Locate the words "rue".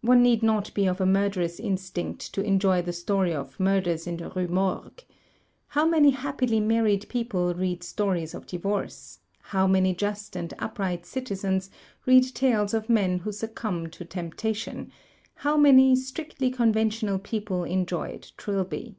4.30-4.48